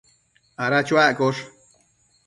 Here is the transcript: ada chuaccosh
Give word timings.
ada 0.65 0.79
chuaccosh 0.87 1.41